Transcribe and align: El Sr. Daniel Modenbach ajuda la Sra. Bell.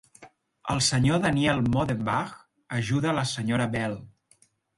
El 0.75 0.79
Sr. 0.85 1.19
Daniel 1.25 1.61
Modenbach 1.75 2.33
ajuda 2.79 3.13
la 3.19 3.27
Sra. 3.35 3.69
Bell. 3.79 3.97